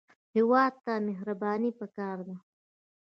هېواد 0.35 0.73
ته 0.85 0.93
مهرباني 1.07 1.71
پکار 1.79 2.17
ده 2.27 2.35